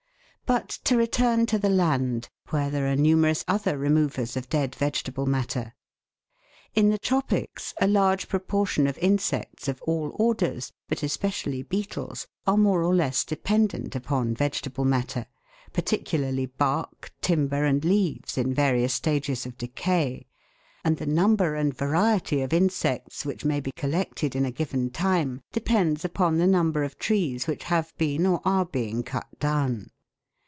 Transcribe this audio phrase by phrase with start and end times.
[0.57, 5.25] But to return to the land, where there are numerous other removers of dead vegetable
[5.25, 5.75] matter.
[6.75, 12.57] In the tropics a large proportion of insects of all orders, but especially beetles, are
[12.57, 15.25] more or less dependent upon vegetable matter,
[15.71, 20.27] particularly bark, timber, and leaves in various stages of decay,
[20.83, 25.39] and the number and variety of insects which may be collected in a given time
[25.53, 29.87] depends upon the number of trees which have been or are being cut down.